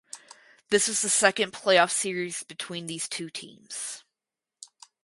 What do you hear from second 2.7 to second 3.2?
these